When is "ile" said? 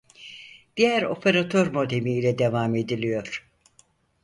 2.17-2.39